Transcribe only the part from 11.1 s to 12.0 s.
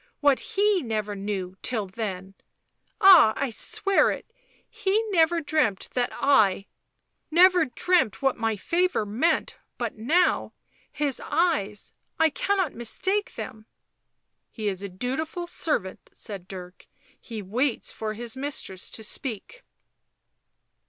eyes—